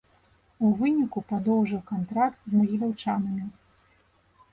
У 0.67 0.69
выніку 0.77 1.21
падоўжыў 1.31 1.81
кантракт 1.91 2.39
з 2.47 2.51
магіляўчанамі. 2.61 3.45